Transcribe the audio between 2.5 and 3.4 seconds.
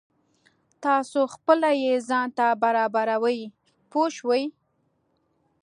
برابروئ